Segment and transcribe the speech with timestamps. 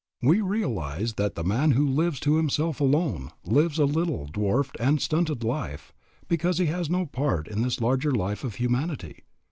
[0.23, 4.99] We realize that the man who lives to himself alone lives a little, dwarfed, and
[4.99, 5.93] stunted life,
[6.27, 9.25] because he has no part in this larger life of humanity.